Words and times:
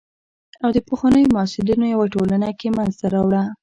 او 0.63 0.69
د 0.75 0.77
پخوانیو 0.87 1.33
محصلینو 1.35 1.85
یوه 1.93 2.05
ټولنه 2.13 2.47
یې 2.61 2.69
منځته 2.77 3.05
راوړه. 3.13 3.43